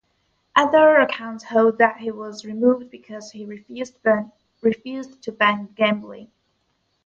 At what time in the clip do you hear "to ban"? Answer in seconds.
5.21-5.65